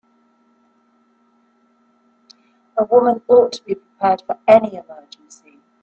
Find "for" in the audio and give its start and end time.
4.25-4.39